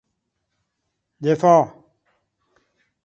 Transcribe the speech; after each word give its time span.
دفاع 1.23 1.85